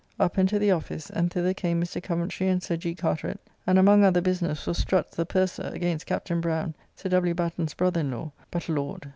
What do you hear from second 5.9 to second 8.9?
Captn. Browne, Sir W. Batten's brother in law, but,